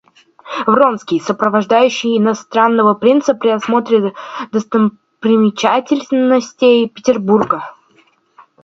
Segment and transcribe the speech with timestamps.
[0.65, 4.13] Вронский, сопровождающий иностранного принца при осмотре
[4.51, 7.75] достопримечательностей Петербурга.